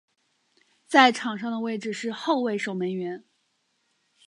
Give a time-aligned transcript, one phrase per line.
[0.87, 3.23] 在场上的位置是后卫守门员。